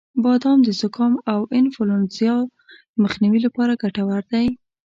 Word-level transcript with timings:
•بادام 0.23 0.59
د 0.63 0.69
زکام 0.81 1.13
او 1.31 1.39
انفلونزا 1.57 2.35
د 2.93 2.95
مخنیوي 3.03 3.39
لپاره 3.45 3.79
ګټور 3.83 4.21
دی. 4.31 4.47